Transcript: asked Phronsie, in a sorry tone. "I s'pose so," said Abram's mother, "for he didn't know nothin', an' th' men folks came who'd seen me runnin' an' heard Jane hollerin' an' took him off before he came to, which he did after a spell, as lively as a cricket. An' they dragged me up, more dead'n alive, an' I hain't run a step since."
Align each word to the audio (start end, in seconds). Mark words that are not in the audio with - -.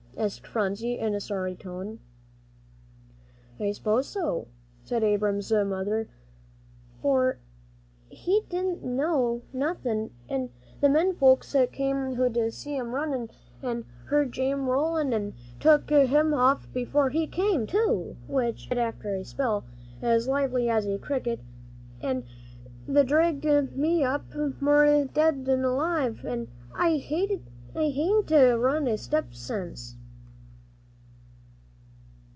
asked 0.17 0.45
Phronsie, 0.45 0.99
in 0.99 1.15
a 1.15 1.19
sorry 1.19 1.55
tone. 1.55 1.97
"I 3.59 3.71
s'pose 3.71 4.07
so," 4.07 4.49
said 4.83 5.03
Abram's 5.03 5.51
mother, 5.51 6.09
"for 7.01 7.39
he 8.07 8.41
didn't 8.47 8.83
know 8.83 9.41
nothin', 9.51 10.11
an' 10.29 10.49
th' 10.79 10.91
men 10.91 11.15
folks 11.15 11.55
came 11.71 12.13
who'd 12.13 12.53
seen 12.53 12.83
me 12.83 12.89
runnin' 12.91 13.29
an' 13.63 13.83
heard 14.09 14.31
Jane 14.31 14.65
hollerin' 14.67 15.11
an' 15.11 15.33
took 15.59 15.89
him 15.89 16.35
off 16.35 16.71
before 16.71 17.09
he 17.09 17.25
came 17.25 17.65
to, 17.67 18.15
which 18.27 18.63
he 18.65 18.69
did 18.69 18.77
after 18.77 19.15
a 19.15 19.23
spell, 19.25 19.65
as 20.03 20.27
lively 20.27 20.69
as 20.69 20.85
a 20.85 20.99
cricket. 20.99 21.39
An' 22.01 22.25
they 22.87 23.03
dragged 23.05 23.43
me 23.75 24.03
up, 24.03 24.25
more 24.59 24.85
dead'n 25.05 25.63
alive, 25.65 26.23
an' 26.23 26.47
I 26.75 26.97
hain't 26.97 27.41
run 28.31 28.87
a 28.87 28.97
step 28.99 29.33
since." 29.33 29.95